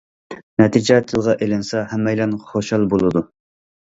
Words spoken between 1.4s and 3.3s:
ئېلىنسا، ھەممەيلەن خۇشال بولىدۇ.